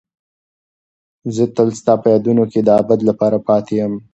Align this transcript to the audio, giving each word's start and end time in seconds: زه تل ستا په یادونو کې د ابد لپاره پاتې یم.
زه 1.35 1.43
تل 1.55 1.69
ستا 1.79 1.93
په 2.01 2.07
یادونو 2.13 2.43
کې 2.51 2.59
د 2.63 2.69
ابد 2.81 2.99
لپاره 3.09 3.37
پاتې 3.47 3.73
یم. 3.81 3.93